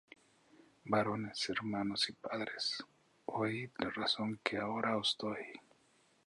Varones 0.85 1.47
hermanos 1.53 2.09
y 2.09 2.13
padres, 2.27 2.71
oid 3.27 3.69
la 3.77 3.91
razón 3.91 4.35
que 4.43 4.57
ahora 4.57 4.97
os 4.97 5.15
doy. 5.15 5.45